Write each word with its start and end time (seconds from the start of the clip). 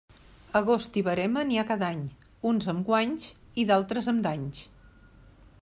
Agost 0.59 0.97
i 1.01 1.03
verema 1.07 1.43
n'hi 1.49 1.59
ha 1.63 1.67
cada 1.73 1.91
any, 1.97 2.01
uns 2.53 2.71
amb 2.75 2.89
guanys 2.89 3.31
i 3.63 3.67
d'altres 3.73 4.13
amb 4.15 4.29
danys. 4.31 4.65